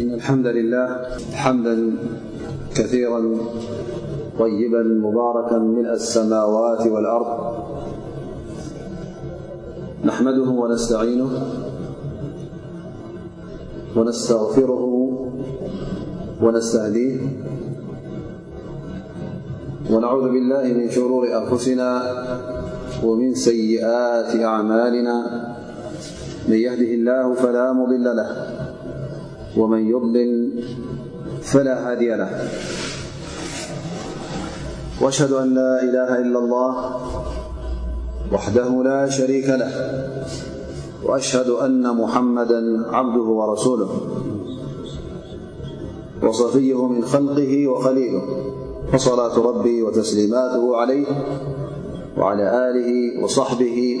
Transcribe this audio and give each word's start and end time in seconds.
إن 0.00 0.14
الحمد 0.14 0.46
لله 0.46 1.04
حمدا 1.32 1.90
كثيرا 2.74 3.20
طيبا 4.38 4.82
مباركا 4.82 5.58
ملأ 5.58 5.92
السماوات 5.92 6.86
والأرض 6.86 7.54
نحمده 10.04 10.50
ونستعينه 10.50 11.30
ونستغفره 13.96 14.84
ونستهديه 16.42 17.20
ونعوذ 19.92 20.28
بالله 20.32 20.62
من 20.72 20.90
شرور 20.90 21.22
أنفسنا 21.40 22.00
ومن 23.04 23.34
سيئات 23.34 24.36
أعمالنا 24.44 25.16
من 26.48 26.54
يهده 26.56 26.90
الله 26.98 27.34
فلا 27.34 27.72
مضل 27.72 28.04
له 28.04 28.59
ومن 29.56 29.88
يضلل 29.90 30.62
فلا 31.42 31.90
هادي 31.90 32.08
له 32.08 32.48
وأشهد 35.00 35.32
أن 35.32 35.54
لا 35.54 35.82
إله 35.82 36.18
إلا 36.18 36.38
الله 36.38 36.96
وحده 38.32 38.68
لا 38.82 39.10
شريك 39.10 39.48
له 39.48 39.70
وأشهد 41.04 41.48
أن 41.50 41.96
محمدا 41.96 42.86
عبده 42.90 43.20
ورسوله 43.22 43.88
وصفيه 46.22 46.88
من 46.88 47.04
خلقه 47.04 47.66
وخليله 47.66 48.22
فصلاة 48.92 49.38
ربي 49.38 49.82
وتسليماته 49.82 50.76
عليه 50.76 51.06
وعلى 52.18 52.42
آله 52.70 53.24
وصحبه 53.24 54.00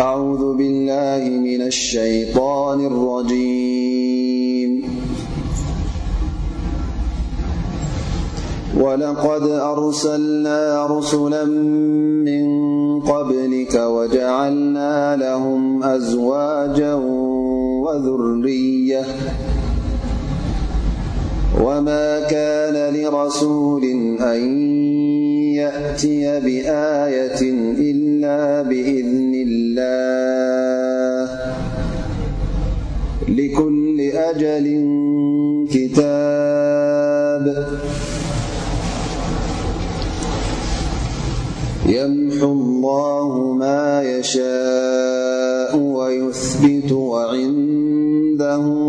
أعوذ 0.00 0.42
بالله 0.56 1.22
من 1.30 1.62
الشيطان 1.66 2.78
الرجيم 2.86 4.70
ولقد 8.78 9.42
أرسلنا 9.42 10.86
رسلا 10.86 11.44
من 12.30 12.44
قبلك 13.00 13.74
وجعلنا 13.74 15.16
لهم 15.16 15.82
أزواجا 15.84 16.94
وذرية 17.82 19.02
وما 21.62 22.20
كان 22.20 22.94
لرسول 22.94 23.82
أي 24.20 25.07
أتي 25.66 26.40
بآية 26.40 27.40
إلا 27.90 28.62
بإذن 28.62 29.32
الله 29.48 31.28
لكل 33.28 34.00
أجل 34.00 34.66
كتاب 35.70 37.68
يمح 41.86 42.42
الله 42.42 43.52
ما 43.52 44.02
يشاء 44.02 45.76
ويثبت 45.76 46.92
وعنده 46.92 48.87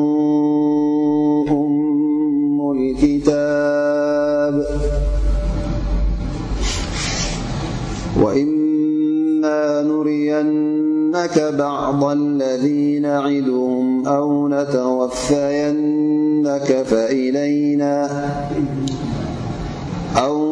بع 11.59 12.11
الذين 12.13 13.05
عدوم 13.05 14.07
أوأو 14.07 14.47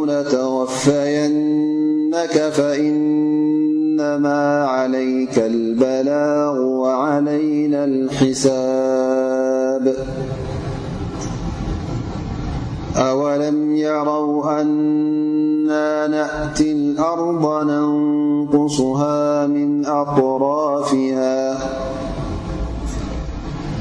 نتوفينك 0.05 2.49
فإنما 2.49 4.63
عليك 4.65 5.39
البلاغ 5.39 6.57
وعلينا 6.59 7.85
الحسابلير 7.85 9.97
نا 15.67 16.07
نأت 16.07 16.61
الأرض 16.61 17.61
ننقصها 17.65 19.47
من 19.47 19.85
أطرافها 19.85 21.57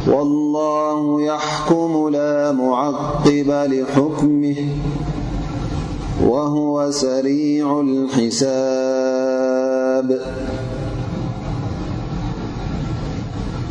والله 0.09 1.23
يحكم 1.23 2.09
لا 2.13 2.53
معقب 2.53 3.51
لحكمه 3.71 4.57
وهو 6.27 6.91
سريع 6.91 7.81
الحساب 7.81 10.21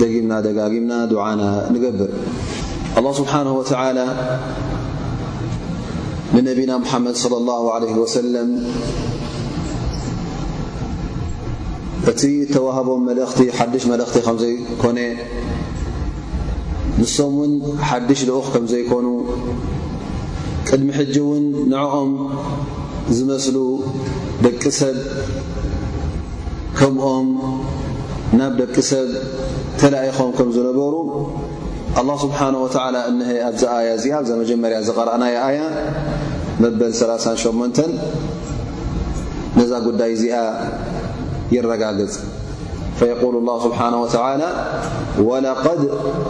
ደና 0.00 0.32
ጋምና 0.58 0.92
ና 1.40 1.48
ንገብር 1.74 2.10
ስብሓ 3.18 3.32
ንነቢና 6.34 6.72
ሓመድ 6.90 7.16
ص 7.22 7.96
ወሰለም 8.02 8.50
እቲ 12.10 12.20
ተዋህቦም 12.52 13.02
መእኽቲ 13.08 13.38
ሓሽ 13.56 13.82
መልእኽቲ 13.90 14.16
ከም 14.26 14.36
ዘይኮነ 14.42 14.98
ንስም 17.00 17.34
ውን 17.40 17.52
ሓድሽ 17.88 18.20
ልኡክ 18.28 18.46
ከም 18.54 18.64
ዘይኮኑ 18.72 19.06
ቅድሚ 20.68 20.88
ሕጂ 20.98 21.14
ውን 21.28 21.44
ንዕኦም 21.72 22.10
ዝመስሉ 23.16 23.56
ደቂ 24.46 24.62
ሰብ 24.80 24.96
ከምኦም 26.78 27.28
ናብ 28.40 28.52
ደቂ 28.62 28.74
ሰብ 28.90 29.08
ተኢም 29.94 30.28
ከ 30.38 30.40
ዝነበሩ 30.54 30.94
ه 31.98 32.06
ስብሓ 32.24 32.38
እ 32.56 33.24
ኣዛ 33.46 33.62
ኣያ 33.76 33.86
እዚኣ 33.96 34.14
መጀመርያ 34.40 34.76
ዝቀረአና 34.88 35.24
ኣ 35.44 35.48
በ38 36.80 37.78
ነዛ 39.58 39.70
ጉዳይ 39.86 40.10
እዚኣ 40.16 40.34
ይረጋግፅ 41.54 42.14
فል 43.00 43.10
ه 43.16 43.64
ስብሓه 43.66 44.42
وقድ 45.30 45.80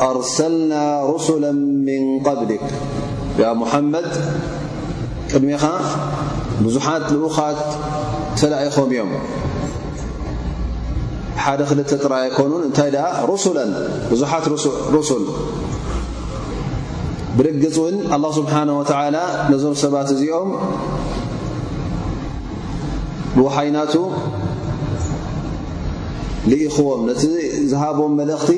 ኣርሰልና 0.09 0.73
رስ 1.15 1.29
ምን 1.87 2.05
قብሊ 2.29 2.51
ሙሐመድ 3.61 4.11
ቅድሚኻ 5.33 5.65
ብዙሓት 6.65 7.05
ንኡኻት 7.15 7.59
ተላኢኾም 8.39 8.91
እዮም 8.95 9.11
ሓደ 11.45 11.61
ክል 11.69 11.79
ጥራ 12.05 12.13
ይኮኑ 12.29 12.51
እንታይ 12.69 12.91
ብዙሓት 14.13 14.45
ሩሱል 14.95 15.25
ብርግፅ 17.37 17.77
ውን 17.85 17.97
ስብሓ 18.39 18.55
ነዞም 19.51 19.75
ሰባት 19.83 20.09
እዚኦም 20.15 20.51
ብሓይናቱ 23.37 23.95
ዝኢኽዎም 26.51 27.03
ነቲ 27.09 27.23
ዝሃቦም 27.71 28.13
መልእኽቲ 28.21 28.51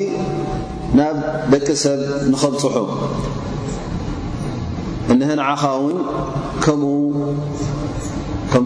ናብ 0.97 1.17
ደቂ 1.53 1.67
ሰብ 1.83 1.99
ንከብፅሑ 2.31 2.77
እነህንዓኻ 5.13 5.63
ውን 5.83 5.97
ከም 6.65 6.81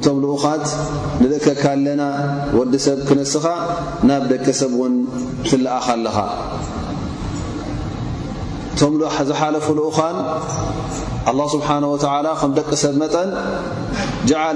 ከምም 0.04 0.26
ኡኻት 0.34 0.66
ንል 1.22 1.34
ካለና 1.62 2.04
ወዲሰብ 2.58 3.00
ክነስኻ 3.08 3.46
ናብ 4.10 4.22
ደቂ 4.32 4.46
ሰብ 4.60 4.72
ውን 4.82 4.94
ትኣ 5.48 5.86
ለኻ 6.06 6.18
እቶም 8.74 8.94
ዝሓፉ 9.30 9.66
ኡን 9.98 10.18
ስ 11.54 11.56
ደቂ 12.58 12.68
ሰብ 12.84 12.94
መጠን 13.04 13.30
ل 14.50 14.52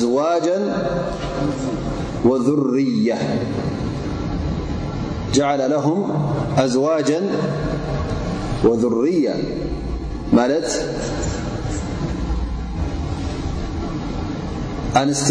ዝዋجا 0.00 0.58
وذርያة 2.28 3.20
ኣንስቲ 14.96 15.30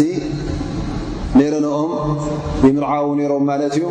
ነይረነኦም 1.38 1.92
ይምርዓዊ 2.66 3.06
ነሮም 3.20 3.44
ማለት 3.50 3.72
እዩ 3.78 3.84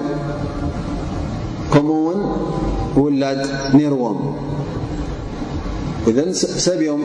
ከምኡ 1.73 1.89
ውን 2.05 2.19
ውላድ 3.03 3.39
ነይርዎም 3.77 4.19
እ 6.09 6.13
ሰብዮም 6.65 7.01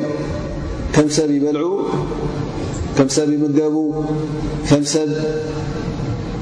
ከም 0.95 1.09
ሰብ 1.17 1.31
ይበልዑ 1.37 1.69
ሰብ 3.17 3.29
ይምገቡ 3.35 3.77
ከም 4.71 4.83
ሰብ 4.95 5.11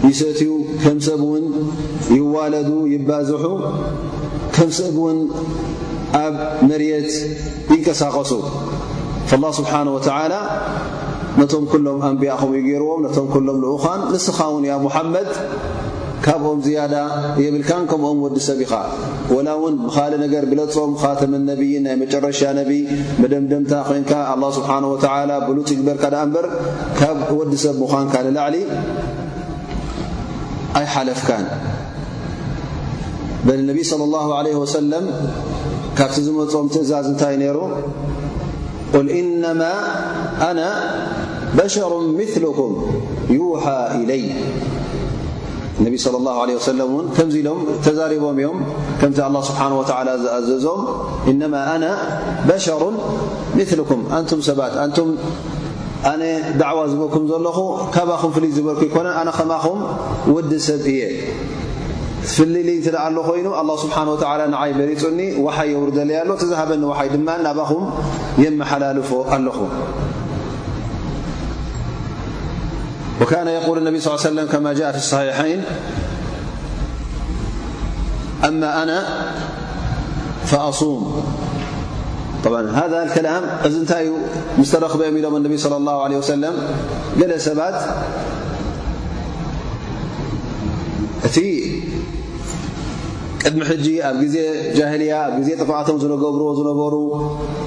ይሰትዩ 0.09 0.51
ከም 0.85 0.99
ሰብ 1.07 1.21
ውን 1.31 1.47
ይዋለዱ 2.19 2.69
ይባዝሑ 2.95 3.45
ከም 4.57 4.69
ሰብ 4.79 4.97
ውን 5.05 5.19
ኣብ 6.25 6.37
መርት 6.71 7.11
ይንቀሳቀሱ 7.73 8.33
ስብሓ 9.57 9.73
ላ 10.33 10.37
ነቶም 11.41 11.65
ሎም 11.87 11.99
ኣንብያ 12.07 12.33
ምይገርዎም 12.53 13.03
ም 13.05 13.17
ሎም 13.63 13.75
ኡን 13.85 14.01
ንስኻ 14.15 14.39
ውን 14.55 14.65
ሙመድ 15.03 15.29
ካብኦም 16.25 16.59
ዝያዳ 16.65 16.95
የብልካን 17.43 17.85
ከምኦም 17.91 18.19
ወዲ 18.25 18.37
ሰብ 18.47 18.59
ኢኻ 18.65 18.73
ላ 19.47 19.51
ውን 19.63 19.75
ብካሊእ 19.85 20.21
ነገር 20.25 20.45
ብለፆም 20.51 20.91
ተመ 21.21 21.33
ነይን 21.47 21.85
ናይ 21.87 21.97
መጨረሻ 22.03 22.41
ነቢይ 22.61 22.83
መደምደምታ 23.23 23.73
ኮንካ 23.89 24.13
ስሓ 24.57 24.69
ብሉት 25.49 25.69
ይግበርካ 25.75 26.05
በር 26.35 26.47
ካብ 26.99 27.19
ወዲሰብ 27.39 27.77
ምዃንካ 27.85 28.15
ንላዕሊ 28.27 28.57
ኣይሓለፍካን 30.81 31.47
ካብቲ 35.99 36.19
ዝመፅኦም 36.27 36.67
ትእዛዝ 36.73 37.07
እንታይ 37.13 37.33
ይሩ 37.47 37.59
ነ 39.61 39.65
ሩ 41.59 41.63
ይ 42.11 42.13
ን 45.85 45.87
ኢሎም 47.39 47.61
ተዛሪቦም 47.85 48.37
እዮም 48.41 48.59
ከም 49.01 49.11
ስ 49.17 49.19
ዝኣዘዞም 50.51 50.81
ሩ 52.83 52.87
ምኩም 53.61 54.01
ንም 54.33 54.41
ሰባት 54.49 54.75
ን 54.97 54.99
ኣነ 56.11 56.23
ዕዋ 56.69 56.79
ዝበኩም 56.91 57.23
ዘለኹ 57.31 57.59
ካባኹ 57.95 58.23
ፍይ 58.37 58.47
ዝበል 58.57 58.77
ይኮነን 58.87 59.15
ኣነ 59.23 59.29
ማኹም 59.51 59.79
ውዲ 60.35 60.53
ሰብ 60.69 60.83
እየ 60.93 61.01
ትፍ 62.23 62.37
እት 62.77 62.87
ኣ 63.05 63.07
ኮይኑ 63.29 63.47
ስ 63.83 63.85
ንዓይ 64.55 64.71
መሪፁኒ 64.81 65.19
ሓይ 65.57 65.69
የውርደለይ 65.73 66.17
ኣሎ 66.23 66.31
ዝሃበኒ 66.53 66.83
ይ 67.07 67.09
ድማ 67.17 67.29
ናባኹ 67.47 67.71
የመሓላልፎ 68.45 69.11
ኣለኹ 69.37 69.59
وكان 73.21 73.49
يقول 73.49 73.79
النبي 73.79 74.01
صلى 74.01 74.13
ليه 74.17 74.23
سلم 74.23 74.47
كما 74.47 74.73
جاء 74.73 74.93
في 74.93 74.99
الصحيحين 74.99 75.63
أما 78.45 78.83
أنا 78.83 79.05
فأصوم 80.47 81.25
طبعا 82.45 82.71
هذا 82.71 83.03
الكلام 83.03 83.43
نتي 83.83 84.13
مربملم 84.77 85.37
النبي 85.37 85.57
صلى 85.57 85.77
الله 85.77 86.03
عليه 86.03 86.17
وسلم 86.17 86.53
با 87.17 87.71
ቅድሚ 93.43 93.61
ሕጂ 93.71 93.87
ኣብ 94.09 94.15
ግዜ 94.23 94.37
ጃህልያ 94.77 95.13
ኣብ 95.27 95.33
ግዜ 95.41 95.49
ጥፍኣቶም 95.61 95.97
ዝገብርዎ 96.03 96.49
ዝነበሩ 96.59 96.95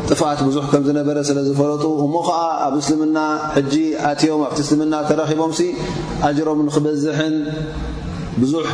ጥፍኣት 0.09 0.39
ብዙሕ 0.47 0.65
ከም 0.71 0.83
ዝነበረ 0.89 1.17
ስለ 1.29 1.37
ዝፈለጡ 1.47 1.83
እሞ 2.05 2.13
ከዓ 2.27 2.41
ኣብ 2.65 2.73
እስልምና 2.81 3.17
ሕጂ 3.55 3.73
ኣትዮም 4.11 4.41
ኣብቲ 4.47 4.57
እስልምና 4.65 4.95
ተረኺቦም 5.09 5.53
ኣጅሮም 6.27 6.59
ንክበዝሕን 6.67 7.35
ብዙሕ 8.41 8.67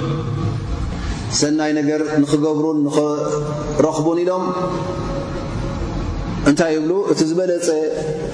ሰናይ 1.39 1.71
ነገር 1.79 2.01
ንኽገብሩን 2.21 2.77
ንኽረኽቡን 2.87 4.19
ኢሎም 4.23 4.45
እንታይ 6.49 6.71
ይብሉ 6.75 6.91
እቲ 7.11 7.19
ዝበለፀ 7.31 7.67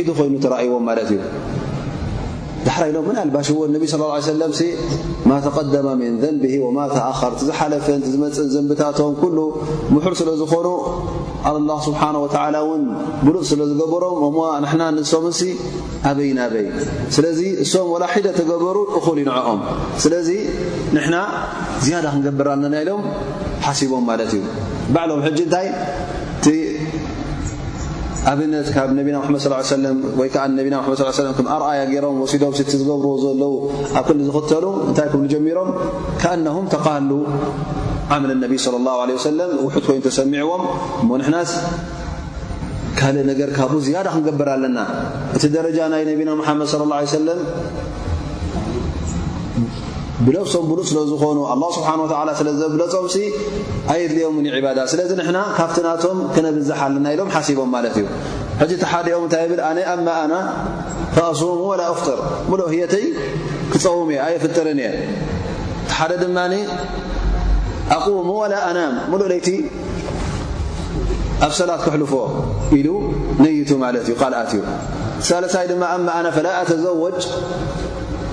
د 0.07 0.09
س 1.11 1.13
ق 1.54 1.54
ዳሕራ 2.67 2.83
ኢሎም 2.91 3.05
ም 3.09 3.13
ኣባሽዎ 3.23 3.59
ቢ 3.83 3.87
صى 3.93 3.99
ه 4.77 4.83
ማ 5.31 5.35
ተቀደመ 5.47 5.87
ምን 6.01 6.13
ذንብሂ 6.23 6.53
ወማ 6.65 6.79
ተኣኸርቲ 6.95 7.41
ዝሓለፈንቲ 7.49 8.05
ዝመፅ 8.13 8.37
ዘንብታቶም 8.55 9.13
ኩሉ 9.21 9.39
ምሑር 9.95 10.15
ስለዝኾኑ 10.21 10.67
ኣ 11.51 11.53
ስብሓ 11.87 12.01
ውን 12.69 12.83
ብሉፅ 13.27 13.45
ስለ 13.53 13.61
ዝገበሮም 13.71 14.39
ንና 14.65 14.83
ንሶም 14.97 15.27
ኣበይ 16.11 16.31
ናበይ 16.41 16.67
ስለ 17.17 17.25
እሶም 17.67 17.89
ላ 18.03 18.09
ሒደ 18.15 18.29
ተገበሩ 18.41 18.77
እኹል 19.01 19.19
ይንዐኦም 19.23 19.61
ስለ 20.05 20.13
ዝያዳ 20.29 22.05
ክንገብረና 22.15 22.65
ኢሎም 22.85 23.03
ሓሲቦም 23.67 24.05
ማለት 24.11 24.33
እዩ 24.39 24.43
ሎም 25.13 25.21
ንይ 25.37 26.61
ኣብነት 28.31 28.69
ካብ 28.75 28.89
ነና 28.99 29.17
መድ 29.33 29.41
صى 29.47 29.91
ወይ 30.21 30.29
ዓ 30.43 30.45
ና 30.57 30.59
ድ 31.39 31.43
ኣርኣያ 31.55 31.81
ገይሮም 31.91 32.17
ወሲዶም 32.23 32.53
ስቲ 32.59 32.71
ዝገብርዎ 32.81 33.11
ዘለዉ 33.25 33.53
ኣብ 34.01 34.07
ኩ 34.09 34.15
ዝኽተሉ 34.29 34.65
እንታይ 34.89 35.09
ክምጀሚሮም 35.13 35.69
ከأነهም 36.23 36.65
ተقሉ 36.75 37.11
ዓመል 38.15 38.31
ነቢ 38.45 38.53
ص 38.67 38.69
ه 38.73 38.75
ع 39.01 39.05
ለ 39.39 39.41
ውሑት 39.67 39.85
ኮይኑ 39.89 40.01
ተሰሚዕዎም 40.09 40.63
ንሕናት 41.21 41.51
ካልእ 42.99 43.25
ነገር 43.31 43.49
ካብኡ 43.59 43.75
ዝያዳ 43.87 44.07
ክንገብር 44.15 44.49
ኣለና 44.55 44.79
እቲ 45.37 45.43
ደረጃ 45.57 45.77
ናይ 45.93 46.03
ነና 46.21 46.31
ሓመድ 46.49 46.67
ص 46.73 46.75
ه 46.81 47.07
ሰ 47.13 47.15
ም 50.27 50.29
ብእ 50.69 50.85
ዝኑ 50.89 50.99
ዘብለፀም 52.11 53.05
ኣድልኦ 53.93 54.33
ካብ 55.59 55.71
ም 56.19 56.21
ክነብዝሓ 56.35 56.79
ሎም 57.19 57.31
ቦም 57.59 57.73
ዩ 57.95 59.17
ኦም 61.93 62.45
ሙ 62.51 62.57
ተይ 62.93 63.05
ክፀውሙ 63.73 64.09
የ 64.17 64.21
ኣፍር 64.35 64.67
እ 64.73 64.77
ድ 66.23 66.25
قሙ 68.05 68.31
ይ 68.45 68.55
ኣብ 71.45 71.53
ሰ 71.59 71.63
ክልፎ 71.87 72.13
ነ 73.43 73.51
ዩ 76.85 76.95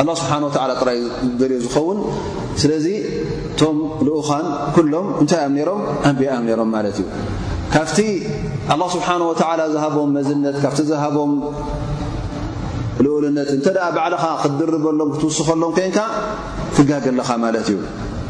ኦ 0.00 0.14
ዝን 2.60 2.70
ለ 2.70 2.74
ቶም 3.60 3.76
ኡኻ 4.18 4.30
ሎም 4.92 5.06
ታይ 5.30 5.42
ም 5.52 5.54
ንያ 6.18 6.30
ም 6.70 6.74
ዩካ 6.96 7.78
ዝም 9.74 10.10
መዝነካ 10.16 11.00
ቦም 11.16 11.32
ልኡልነ 13.04 13.38
ባልኻ 13.96 14.24
ክድርበሎም 14.42 15.10
ስከሎም 15.38 15.72
ን 15.86 15.90
ትለኻ 17.06 17.28
ዩ 17.74 17.78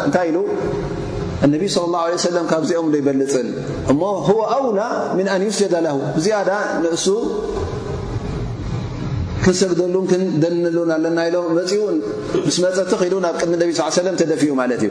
እንታይ 0.07 0.29
ኢሉ 0.31 0.39
ነቢ 1.55 1.63
ለ 1.77 2.29
ለም 2.37 2.47
ካብዚኦም 2.53 2.87
ይበልፅል 3.01 3.49
እሞ 3.93 4.01
ኣውላ 4.57 4.81
ምን 5.17 5.27
ኣን 5.35 5.43
ዩስጀዳ 5.49 5.75
ለሁ 5.89 5.99
ዚያዳ 6.27 6.51
ንእሱ 6.85 7.07
ክንሰግደሉን 9.43 10.07
ክንደንንሉን 10.13 10.91
ኣለና 10.99 11.19
ኢሎም 11.29 11.47
መፅውን 11.59 11.99
ምስ 12.47 12.57
መፀቲ 12.67 12.93
ክኢሉ 13.03 13.15
ናብ 13.27 13.37
ቅድሚ 13.43 13.57
ነቢ 13.65 13.73
ለም 14.09 14.17
ተደፊኡ 14.23 14.51
ማለት 14.63 14.83
እዩ 14.87 14.91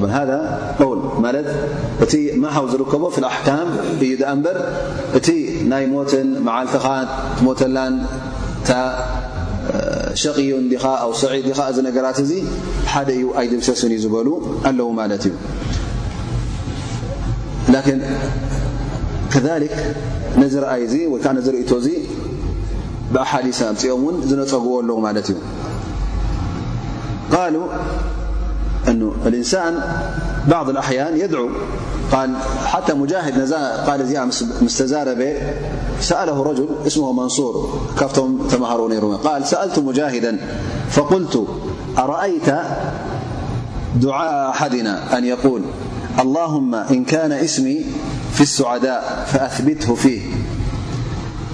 ውል 0.00 0.98
ማ 1.24 1.30
እቲ 2.04 2.14
መሃ 2.42 2.54
ዝርከቦ 2.72 3.04
ኣም 3.56 3.68
እዩ 4.06 4.12
በር 4.44 4.58
እቲ 5.18 5.28
ናይ 5.72 5.84
ሞትን 5.92 6.28
መዓልትኻ 6.46 6.86
ሞተን 7.46 7.74
ሸቂዩን 10.22 10.64
ዲ 10.72 10.74
ኣ 10.90 10.92
ሰዒ 11.22 11.34
እዚ 11.72 11.78
ነራት 11.86 12.18
እዚ 12.24 12.32
ሓደ 12.92 13.08
እዩ 13.18 13.24
ኣይድምሰስን 13.40 13.90
እዩ 13.94 14.00
ዝበሉ 14.04 14.28
ኣለዉ 14.68 14.88
ማ 14.98 15.06
እዩ 15.16 15.34
ነ 17.74 17.76
ኣይ 19.54 19.64
እ 19.68 21.00
ወይዓ 21.14 21.30
ርእ 21.56 21.72
እ 21.96 21.96
ብሓዲ 23.14 23.46
ፅኦም 23.80 24.04
ን 24.14 24.16
ዝነፀግዎ 24.30 24.70
ኣለዉ 24.82 24.96
ማለት 25.06 25.26
እዩ 25.32 25.36
أنالإنسان 28.88 29.80
بعض 30.48 30.68
الأحيان 30.68 31.16
يدعو 31.20 31.48
حتى 32.64 32.94
مجاهدمستزار 32.94 35.14
ب 35.14 35.32
سأله 36.00 36.42
رجل 36.42 36.68
اسمه 36.86 37.12
منصور 37.12 37.80
كتمهرنال 38.00 39.46
سألت 39.46 39.78
مجاهدا 39.78 40.38
فقلت 40.90 41.46
أرأيت 41.98 42.48
دعاء 44.00 44.50
أحدنا 44.50 45.18
أن 45.18 45.24
يقول 45.24 45.62
اللهم 46.18 46.74
إن 46.74 47.04
كان 47.04 47.32
اسمي 47.32 47.84
في 48.32 48.40
السعداء 48.40 49.24
فأثبته 49.26 49.94
فيه 49.94 50.20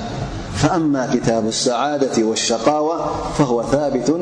فأما 0.55 1.09
كتاب 1.13 1.47
السعادة 1.47 2.23
والشقاو 2.25 2.91
فهو 3.37 3.63
ثبلا 3.63 4.21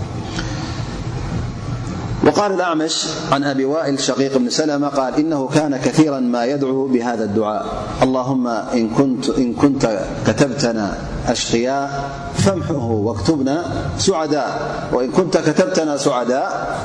وقال 2.27 2.51
الأعمش 2.51 3.05
عن 3.31 3.43
أبي 3.43 3.65
وائل 3.65 3.99
شقيق 3.99 4.37
بن 4.37 4.49
سلمة 4.49 4.87
قال 4.87 5.15
إنه 5.15 5.47
كان 5.47 5.77
كثيرا 5.77 6.19
ما 6.19 6.45
يدعو 6.45 6.87
بهذا 6.87 7.23
الدعاء 7.23 7.65
اللهم 8.03 8.47
إن 9.37 9.53
كنت 9.61 9.95
كتبتنا 10.27 10.93
أشقياء 11.27 12.09
فامحه 12.33 12.85
واكتبنا 12.85 13.63
سعداءوإن 13.97 15.11
كنت 15.11 15.37
كتبتنا 15.37 15.97
سعداء 15.97 16.77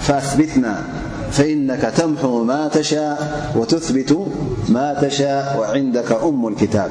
فأثبتنا 0.00 0.82
فإنك 1.30 1.80
تمحو 1.82 2.44
ما 2.44 2.68
تشاء 2.68 3.18
وتثبت 3.56 4.26
ما 4.68 4.94
تشاء 5.02 5.56
وعندك 5.58 6.12
أم 6.24 6.48
الكتاب 6.48 6.90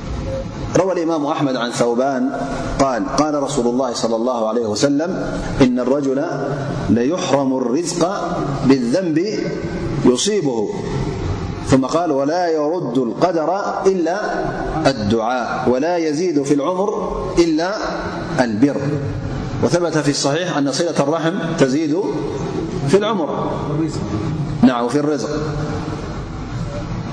روى 0.77 0.93
الإمام 0.93 1.25
أحمد 1.25 1.55
عن 1.55 1.71
ثوبان 1.71 2.29
قال 3.17 3.43
رسول 3.43 3.67
الله 3.67 3.89
لى 3.89 3.95
الله 4.15 4.47
عليه 4.49 4.65
وسلم 4.67 5.33
إن 5.61 5.79
الرجل 5.79 6.25
ليحرم 6.89 7.57
الرزق 7.57 8.33
بالذنب 8.65 9.25
يصيبه 10.05 10.69
ثم 11.67 11.85
قال 11.85 12.11
ولا 12.11 12.47
يرد 12.49 12.97
القدر 12.97 13.61
إل 13.87 14.09
دعاءولا 15.11 15.97
يزيد 15.97 16.43
في 16.43 16.53
العمر 16.53 17.17
إلا 17.39 17.71
البر 18.39 18.77
وثب 19.63 19.89
في 20.01 20.09
الصحيح 20.09 20.57
أن 20.57 20.71
صلة 20.71 20.95
الرحم 20.99 21.33
تيدفالرزق 21.59 21.99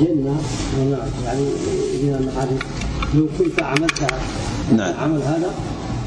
جنة 0.00 0.40
احد 2.38 2.48
لو 3.14 3.28
كلف 3.38 3.62
عملتعمل 3.62 5.22
هذا 5.22 5.54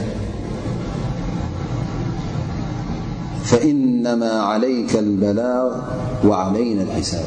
فإنما 3.44 4.30
عليك 4.42 4.96
البلاغ 4.96 5.76
وعلينا 6.24 6.82
الحساب 6.82 7.26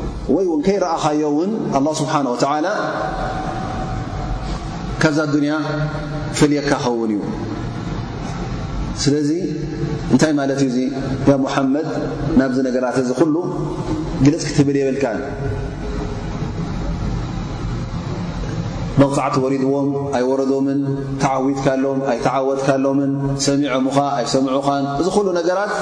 ወይ 0.35 0.45
እውን 0.49 0.61
ከይረኣኻዮ 0.67 1.21
እውን 1.33 1.51
ኣ 1.77 1.93
ስብሓ 1.99 2.13
ካብዛ 5.03 5.19
ያ 5.49 5.53
ፈልየካ 6.39 6.71
ኸውን 6.83 7.11
እዩ 7.13 7.21
ስለዚ 9.03 9.29
እንታይ 10.13 10.33
ማለት 10.39 10.59
እዩ 10.65 10.69
ዙ 10.75 10.77
ሙሓመድ 11.45 11.87
ናብዚ 12.39 12.57
ነገራት 12.67 12.97
እዚ 13.01 13.09
ኩሉ 13.19 13.35
ግልፅ 14.25 14.43
ክትብል 14.49 14.77
የብልካ 14.81 15.05
መቕፋዕት 19.01 19.35
ወሪድዎም 19.43 19.89
ኣይወረዶምን 20.17 20.79
ተዓዊትካሎም 21.21 21.99
ኣይተዓወትካኣሎምን 22.13 23.11
ሰሚዖምኻ 23.47 23.97
ኣይሰምዑኻን 24.21 24.85
እዚ 25.01 25.07
ኩሉ 25.17 25.27
ነገራት 25.39 25.75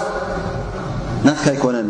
ናትካ 1.28 1.46
ይኮነን 1.58 1.90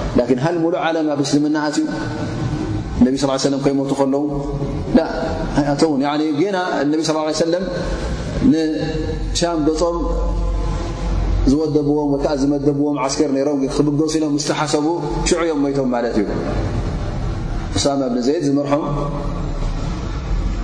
ሃ 0.19 0.45
ሙሉእ 0.63 0.79
ለ 0.95 1.01
ኣብ 1.13 1.19
ስልምናትዩ 1.31 1.83
ነ 3.53 3.55
ከይቱ 3.65 3.91
ከለ 3.99 4.13
ው 4.21 4.25
ና 4.97 5.07
ى 8.53 8.65
ሻ 9.39 9.49
በፆም 9.67 9.97
ዝወደብዎም 11.51 12.09
ወዓ 12.13 12.23
ዝደብዎም 12.41 12.95
ስር 13.13 13.29
ክብሲሎም 13.87 14.35
ስተሓሰቡ 14.43 14.85
ሽዑዮም 15.29 15.63
ቶም 15.77 15.87
ማ 15.93 16.01
እዩ 18.09 18.21
ዘይ 18.27 18.37
ርም 18.71 18.77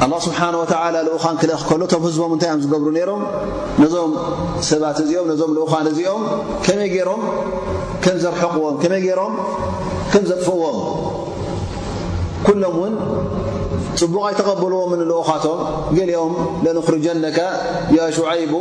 ه 0.00 0.02
ስሓه 0.26 0.48
و 0.60 0.62
ኡኻን 1.22 1.34
ክልክከሎ 1.40 1.80
ህዝቦም 2.06 2.32
ንታይ 2.36 2.48
ዮ 2.52 2.54
ዝገብሩ 2.64 2.86
ነሮም 2.98 3.22
ነዞም 3.82 4.12
ሰባት 4.68 4.96
እዚኦም 5.02 5.28
ዞም 5.40 5.50
ኡን 5.70 5.86
እዚኦም 5.92 6.22
መይ 6.80 6.94
ሮም 7.08 7.20
ዘርقዎይ 8.22 9.06
ሮም 9.20 9.32
ዘጥፍዎም 10.28 10.76
بغ 14.02 14.30
يتقبل 14.34 14.72
نل 14.90 15.12
م 15.12 16.32
لنخرجنك 16.66 17.38
يا 17.98 18.10
شعيب 18.10 18.52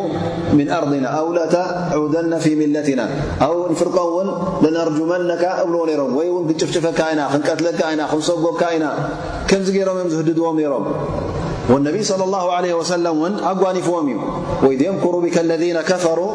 من 0.53 0.67
أرضنا 0.69 1.07
أو 1.09 1.33
لتعودن 1.33 2.37
في 2.43 2.51
ملتنا 2.55 3.05
أو 3.41 3.73
فرቀ 3.79 3.97
و 4.15 4.17
لنرجمنك 4.63 5.43
أل 5.63 5.75
فف 6.59 6.85
تك 7.47 7.79
صجبك 8.27 8.61
ن 8.81 8.83
م 9.75 9.77
رم 9.89 9.97
هددዎم 10.19 10.57
والن 11.71 11.95
صلى 12.11 12.23
الله 12.27 12.45
عليه 12.57 12.73
وسلم 12.79 13.13
أنفم 13.71 14.07
وإذ 14.65 14.79
يمكر 14.89 15.13
بك 15.25 15.35
الذين 15.45 15.77
كفروا 15.91 16.31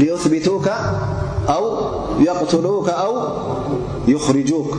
ليثبتوك 0.00 0.66
أو 1.56 1.64
يقتلوك 2.28 2.88
أو 3.04 3.12
يخرجوك 4.14 4.70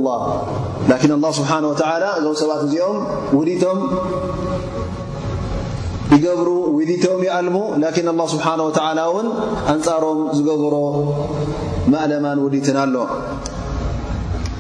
እዞ 2.20 2.26
ሰባት 2.42 2.62
እዚኦም 2.68 2.98
ዲቶም 3.50 3.78
ይል 7.28 7.48
ንፃሮም 9.78 10.20
ዝገብሮ 10.40 10.74
እለን 12.06 12.38
ውዲትን 12.48 12.76
ኣሎ 12.84 12.96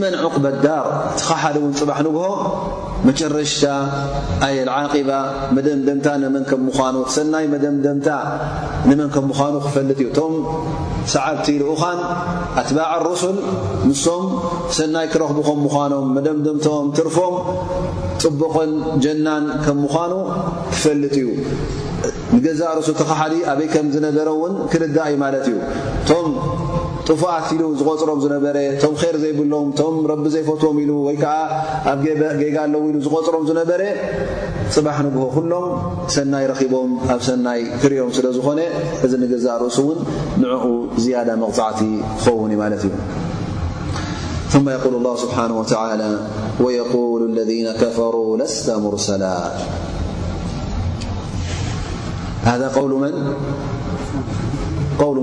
መን 0.00 0.14
ዕቁበ 0.26 0.44
ዳር 0.64 0.86
ቲኸሓ 1.20 1.40
ን 1.62 1.66
ፅባሕ 1.78 1.98
ንግሆ 2.04 2.26
መጨረሽታ 3.08 3.64
ኣየል 4.46 4.68
ዓባ 4.98 5.10
መደምደምታ 5.56 6.06
ን 6.22 6.40
ኑ 6.94 7.02
ሰይ 7.16 7.44
ምምታ 7.54 8.06
ዩቶ 10.04 10.18
ሰዓብ 11.14 11.38
ኡኻን 11.72 12.00
ኣትባዕ 12.62 13.04
ሱል 13.22 13.36
ንም 13.88 13.92
ሰናይ 14.78 15.08
ክረኽቡ 15.14 15.48
ምኖም 15.64 16.14
ደምደምቶም 16.28 16.88
ትርፎም 16.98 17.36
ፅቡቕን 18.24 18.72
ጀናን 19.06 19.44
ምኑ 19.82 20.10
ፈልጥ 20.84 21.14
እዩ 21.22 21.28
ንገዛ 22.36 22.62
ሱ 22.88 22.94
ተሓ 23.02 23.20
ኣበይ 23.52 23.68
ም 23.86 23.86
ዝነበረን 23.96 24.56
ክርዳ 24.72 24.98
እዩ 25.16 25.54
ዩ 25.54 25.58
ጡፉኣት 27.08 27.46
ኢሉ 27.54 27.62
ዝቆፅሮም 27.78 28.18
ዝነበረ 28.24 28.56
ቶም 28.82 28.94
ር 29.14 29.16
ዘይብሎም 29.22 29.66
ቶም 29.78 29.94
ቢ 30.24 30.28
ዘይፈትዎም 30.34 30.76
ኢሉ 30.82 30.92
ወይከዓ 31.08 31.32
ኣብ 31.92 31.98
ጌጋ 32.42 32.54
ኣለው 32.66 32.82
ኢሉ 32.90 32.96
ዝቆፅሮም 33.06 33.42
ዝነበረ 33.48 33.82
ፅባሕ 34.74 34.98
ንግሆ 35.06 35.24
ሎም 35.52 35.66
ሰናይ 36.14 36.44
ረኺቦም 36.50 36.92
ኣብ 37.14 37.20
ሰናይ 37.28 37.60
ክርዮም 37.82 38.10
ስለ 38.18 38.26
ዝኾነ 38.36 38.60
እዚ 39.06 39.12
ንግዛእ 39.24 39.56
ርእሱ 39.64 39.78
ውን 39.88 39.98
ንዕኡ 40.44 40.64
ዝያዳ 41.04 41.28
መቕፃዕቲ 41.42 41.80
ክኸውኒ 42.22 42.52
ማለት 42.62 42.84
እዩ 46.68 47.02
ሩ 48.14 48.38
ስተ 48.54 48.68
ር 55.12 55.22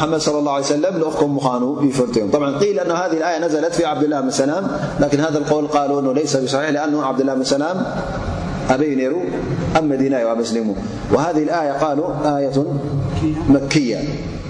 م 0.00 0.18
صل 0.18 0.38
الله 0.38 0.52
عليه 0.52 0.64
سلمأ 0.64 0.98
ل 0.98 2.78
أن 2.80 2.90
هذه 2.90 3.06
الآيةنل 3.12 3.70
في 3.72 3.84
عبدالله 3.84 4.20
بن 4.20 4.30
سلام 4.30 4.66
لكن 5.00 5.20
هذ 5.20 5.36
الوللأ 5.74 6.12
ليس 6.20 6.36
بصي 6.36 6.70
لأ 6.70 7.12
بدالله 7.12 7.34
نسلام 7.34 7.82
أبين 8.70 9.12
أمدنلوهذه 9.78 11.42
الآية 11.42 11.92
ال 11.92 11.98
آية 12.24 12.64
مكية 13.48 13.98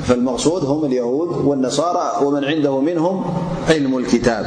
فالمقصود 0.05 0.64
هم 0.64 0.84
اليهود 0.84 1.28
والنصارى 1.47 2.24
ومن 2.26 2.45
عنده 2.45 2.80
منهم 2.80 3.24
علم 3.70 3.99
الكتاب 3.99 4.47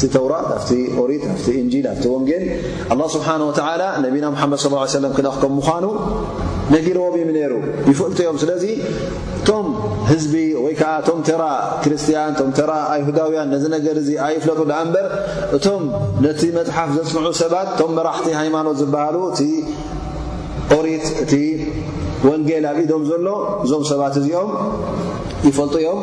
ጌ 0.00 0.04
ና 0.14 0.38
መድ 0.50 0.62
صى 4.64 5.08
ክከም 5.16 5.52
ምኑ 5.56 5.86
ነጊርዎም 6.72 7.28
ሩ 7.50 7.54
ይፈልዮም 7.90 8.36
ስለ 8.40 8.50
እቶም 9.38 9.66
ህዝቢ 10.08 10.34
ወይዓ 10.64 10.80
ቶ 11.06 11.10
ተራ 11.28 11.42
ክርስያን 11.82 12.32
ራ 12.70 12.72
ኣይሁዳውያን 12.94 13.48
ነገር 13.74 13.98
ኣይፍለጡ 14.26 14.60
ኣ 14.80 14.82
በር 14.94 15.06
እቶም 15.58 15.82
ቲ 16.40 16.50
መፅሓፍ 16.58 16.90
ዘስምዑ 16.96 17.30
ሰባት 17.42 17.68
ቶም 17.78 17.92
መራሕቲ 17.98 18.26
ሃይማኖት 18.40 18.76
ዝብሃሉ 18.82 19.16
እቲ 19.30 19.40
ኦሪት 20.78 21.06
እቲ 21.24 21.32
ወንጌል 22.28 22.66
ኣብ 22.72 22.78
ኢዶም 22.84 23.04
ዘሎ 23.10 23.26
እዞም 23.66 23.84
ሰባት 23.92 24.16
እዚኦም 24.22 24.52
ይፈ 25.48 25.58
ም 26.00 26.02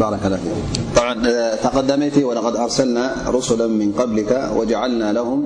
ركاهتقدميت 0.00 2.18
ولقد 2.18 2.56
أرسلنا 2.56 3.14
رسلا 3.26 3.66
من 3.66 3.92
قبلك 3.92 4.50
وجعلنا 4.56 5.12
لهم 5.12 5.44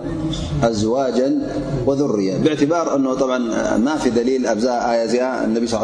أزواجا 0.62 1.38
وذرية 1.86 2.36
باعتبار 2.36 2.94
أما 3.74 3.96
ف 3.96 4.08
دليل 4.08 4.46
أزاء 4.46 4.90
آي 4.92 5.04
النبي 5.44 5.66
صلىله 5.66 5.80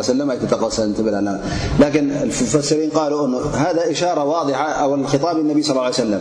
له 0.49 0.71
سلمألكن 0.71 2.11
المفسرين 2.11 2.91
قالوأهذا 2.91 3.91
إشارة 3.91 4.25
واضحة 4.25 4.71
أو 4.73 4.95
الخطام 4.95 5.39
لنبي 5.39 5.63
صلى 5.63 5.73
اله 5.73 5.81
عليه 5.83 5.93
سلم 5.95 6.21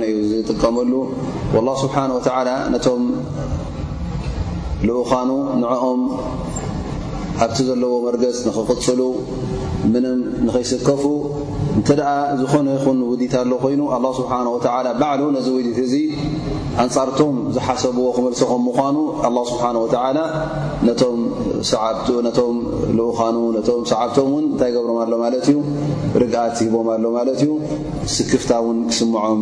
ዩ 0.04 0.56
ቀመሉ 0.62 0.92
ኣብቲ 7.44 7.58
ዘለዎ 7.68 7.94
መርገፅ 8.06 8.38
ንኽቕፅሉ 8.48 9.02
ምንም 9.92 10.20
ንኸይስከፉ 10.46 11.04
እንተ 11.78 11.88
ደኣ 12.00 12.10
ዝኾነ 12.40 12.66
ይኹን 12.78 12.98
ውዲታ 13.12 13.34
ኣሎ 13.44 13.52
ኮይኑ 13.64 13.82
ኣላ 13.96 14.06
ስብሓ 14.18 14.32
ወላ 14.56 14.88
ባዕሉ 15.02 15.22
ነዚ 15.36 15.48
ውዲት 15.58 15.78
እዙ 15.86 15.94
ኣንጻርቶም 16.84 17.36
ዝሓሰብዎ 17.58 18.06
ክመልስኹም 18.18 18.62
ምኳኑ 18.70 18.98
ኣላ 19.28 19.38
ስብሓን 19.52 19.78
ወላ 19.84 20.18
ነቶም 22.28 22.58
ልኡኳኑ 22.98 23.38
ነቶም 23.58 23.82
ሰዓብቶም 23.92 24.30
ውን 24.36 24.46
እንታይ 24.52 24.72
ገብሮም 24.78 25.00
ኣሎ 25.06 25.14
ማለት 25.26 25.46
እዩ 25.54 25.58
ርግኣት 26.24 26.56
ሂቦም 26.66 26.90
ኣሎ 26.98 27.04
ማለት 27.20 27.40
እዩ 27.46 27.52
ስክፍታ 28.18 28.52
ውን 28.68 28.80
ክስምዖም 28.92 29.42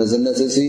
መዘነት 0.00 0.38
እ 0.44 0.60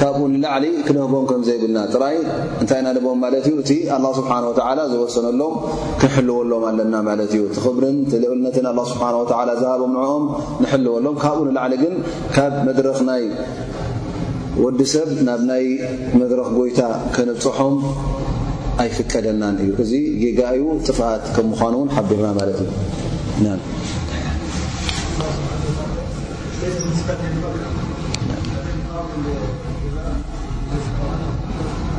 ካብኡ 0.00 0.20
ንላዕሊ 0.32 0.64
ክንህቦም 0.86 1.24
ከምዘይብልና 1.30 1.78
ጥራይ 1.94 2.16
እንታይ 2.62 2.78
እናንቦም 2.82 3.18
ማለት 3.24 3.44
እዩ 3.50 3.54
እቲ 3.62 3.70
ኣላ 3.96 4.04
ስብሓንላ 4.18 4.80
ዝወሰነሎም 4.92 5.54
ክንሕልወሎም 6.00 6.64
ኣለና 6.70 6.94
ማለት 7.08 7.32
እዩ 7.36 7.44
ቲ 7.56 7.62
ክብርን 7.66 7.98
ልውልነትን 8.24 8.68
ላ 8.78 8.84
ስብሓንላ 8.92 9.50
ዝሃቦም 9.62 9.92
ንዕኦም 9.98 10.24
ንሕልወሎም 10.64 11.16
ካብኡ 11.24 11.40
ንላዕሊ 11.50 11.74
ግን 11.84 11.94
ካብ 12.36 12.54
መድረኽ 12.68 12.98
ናይ 13.10 13.24
ወዲሰብ 14.64 15.08
ናብ 15.28 15.40
ናይ 15.52 15.64
መድረኽ 16.20 16.48
ጎይታ 16.58 16.80
ክንፅሖም 17.16 17.74
ኣይፍቀደናን 18.82 19.56
እዩ 19.64 19.70
እዚ 19.84 19.92
ጌጋዩ 20.22 20.60
ጥፍኣት 20.86 21.24
ከም 21.36 21.46
ምኳኑ 21.52 21.74
ውን 21.82 21.90
ሓቢርና 21.96 22.28
ማለት 22.40 22.58
እዩ 22.66 23.75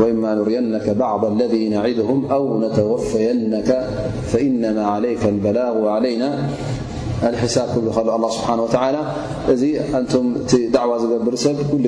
وإما 0.00 0.34
نرينك 0.34 0.90
بعض 0.90 1.24
الذي 1.24 1.68
نعدهم 1.68 2.24
أو 2.30 2.60
نتوفينك 2.60 3.88
فإنما 4.26 4.86
عليك 4.86 5.24
البلاغ 5.24 5.88
علينا 5.88 6.48
الحساب 7.22 7.66
كل 7.74 8.00
ل 8.08 8.10
الله 8.10 8.30
سبحانه 8.30 8.62
وتعلى 8.62 9.00
دعو 10.76 10.90
بر 11.26 11.34
س 11.34 11.46
كل 11.72 11.84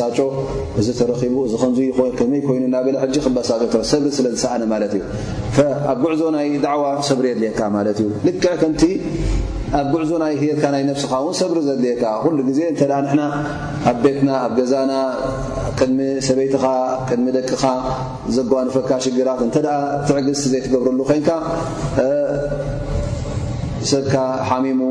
እዚ 0.80 0.88
ረቡ 1.12 1.22
እ 1.28 2.26
መይ 2.32 2.42
ይኑእና 2.54 2.76
ብለ 2.88 2.96
ክሳሰብሪ 3.74 4.08
ስለዝሰኣነ 4.18 4.64
ማ 4.72 4.76
እዩኣብ 4.90 5.98
ጉዕዞ 6.04 6.22
ናይ 6.38 6.48
ዕዋ 6.74 6.84
ሰብሪ 7.10 7.26
የድልካ 7.34 7.62
እዩ 8.02 8.08
ልክዕ 8.28 8.54
ከ 8.64 8.74
ኣብ 9.80 9.88
ጉዕዞይ 9.94 10.36
ትካ 10.60 10.64
ይ 10.82 10.86
ስኻ 11.02 11.12
ሰብሪ 11.42 11.58
ዘድልካ 11.68 12.04
ዜ 12.60 12.70
ኣብ 13.92 13.98
ቤትና 14.06 14.30
ኣብ 14.46 14.54
ገዛና 14.60 14.94
ድሚ 15.80 16.00
ሰበይትኻ 16.28 16.64
ድሚ 17.10 17.26
ደቅኻ 17.38 17.64
ዘጓንፈካ 18.38 18.90
ሽግራት 19.06 19.42
ትዕግዝቲ 20.10 20.46
ዘይትገብረሉ 20.54 21.00
ኮን 21.12 21.22
و 23.80 23.98
ኻ 24.12 24.16
ኣ 24.52 24.60
ብ 24.64 24.82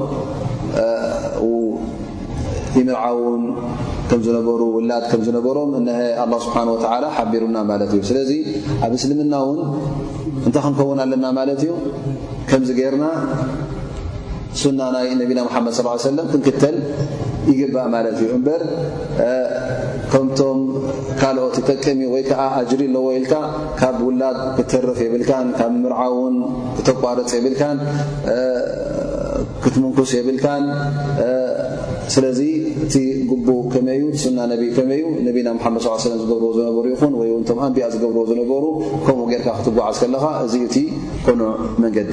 ይምርዓእውን 2.77 3.43
ከም 4.11 4.21
ዝነበሩ 4.27 4.61
ውላድ 4.77 5.05
ከም 5.11 5.21
ዝነበሮም 5.27 5.71
እሀ 5.95 5.99
ኣ 6.23 6.25
ስብሓን 6.47 6.69
ወተላ 6.75 7.05
ሓቢሩና 7.17 7.57
ማለት 7.71 7.91
እዩ 7.97 8.03
ስለዚ 8.11 8.31
ኣብ 8.87 8.93
እስልምና 8.99 9.35
እውን 9.45 9.61
እንታይ 10.47 10.63
ክንከውን 10.65 10.99
ኣለና 11.05 11.27
ማለት 11.39 11.61
እዩ 11.65 11.71
ከምዝ 12.51 12.71
ገይርና 12.79 13.07
ሱና 14.61 14.81
ናይ 14.95 15.09
ነቢና 15.23 15.41
መሓመድ 15.49 15.75
ስ 15.79 15.83
ሰለም 16.11 16.29
ክንክተል 16.33 16.77
ይግባእ 17.51 17.87
ማለት 17.95 18.17
እዩ 18.23 18.29
እምበር 18.37 18.63
ከምቶም 20.13 20.59
ካልኦት 21.21 21.55
ይጠቅም 21.61 22.01
ወይከዓ 22.15 22.41
ኣጅሪ 22.63 22.83
ኣለዎ 22.91 23.05
ኢልካ 23.19 23.35
ካብ 23.81 23.97
ውላድ 24.07 24.39
ክትተርፍ 24.57 24.99
የብልካን 25.07 25.47
ካብ 25.59 25.73
ምርዓእውን 25.85 26.37
ክተቋረፅ 26.79 27.31
የብልካን 27.39 27.79
ክትምንኩስ 29.63 30.11
የብልካን 30.19 30.65
ስለዚ 32.15 32.39
እቲ 32.85 32.95
ጉቡ 33.31 33.47
ከመዩ 33.73 34.03
ስና 34.23 34.39
መዩ 34.91 35.03
ነና 35.47 35.69
መድ 35.75 35.85
ዝብር 36.57 36.57
ዝነሩ 36.57 36.85
ይኹን 36.93 37.15
ወይም 37.21 37.41
ኣንቢኣ 37.67 37.87
ዝገብርዎ 37.95 38.23
ዝነሩ 38.31 38.53
ከምኡ 39.07 39.25
ጌርካ 39.33 39.47
ክትጓዓዝ 39.59 39.97
ከለኻ 40.03 40.25
እዚ 40.45 40.55
እእቲ 40.63 40.77
ኮነ 41.27 41.43
መንገዲ 41.83 42.13